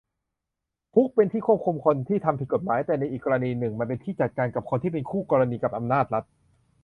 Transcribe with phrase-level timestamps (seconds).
[0.93, 6.23] คุกเป็นที่ควบคุมคนที่ทำผิดกฎหมาย แต่ในอีกกรณีหนึ่งมันเป็นที่จัดการกับคนที่เป็นคู่กรณีกับอำนาจรัฐ